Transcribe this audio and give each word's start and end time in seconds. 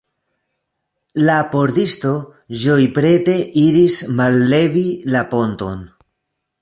La 1.27 1.35
pordisto 1.51 2.13
ĝojprete 2.63 3.35
iris 3.67 3.99
mallevi 4.21 4.87
la 5.17 5.23
ponton. 5.35 5.89